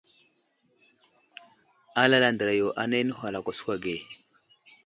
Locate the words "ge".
3.83-3.95